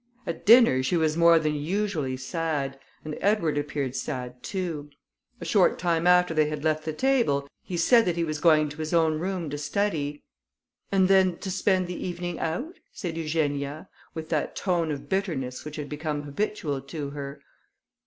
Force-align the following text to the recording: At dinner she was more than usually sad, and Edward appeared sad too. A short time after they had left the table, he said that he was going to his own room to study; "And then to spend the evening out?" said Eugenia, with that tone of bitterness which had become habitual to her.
At 0.25 0.47
dinner 0.47 0.81
she 0.81 0.97
was 0.97 1.15
more 1.15 1.37
than 1.37 1.53
usually 1.53 2.17
sad, 2.17 2.79
and 3.05 3.15
Edward 3.21 3.55
appeared 3.55 3.95
sad 3.95 4.41
too. 4.41 4.89
A 5.39 5.45
short 5.45 5.77
time 5.77 6.07
after 6.07 6.33
they 6.33 6.49
had 6.49 6.63
left 6.63 6.85
the 6.85 6.91
table, 6.91 7.47
he 7.61 7.77
said 7.77 8.05
that 8.05 8.15
he 8.15 8.23
was 8.23 8.39
going 8.39 8.67
to 8.69 8.77
his 8.77 8.95
own 8.95 9.19
room 9.19 9.47
to 9.51 9.59
study; 9.59 10.23
"And 10.91 11.07
then 11.07 11.37
to 11.37 11.51
spend 11.51 11.85
the 11.85 12.03
evening 12.03 12.39
out?" 12.39 12.79
said 12.91 13.15
Eugenia, 13.15 13.89
with 14.15 14.29
that 14.29 14.55
tone 14.55 14.89
of 14.89 15.07
bitterness 15.07 15.63
which 15.63 15.75
had 15.75 15.87
become 15.87 16.23
habitual 16.23 16.81
to 16.81 17.11
her. 17.11 17.39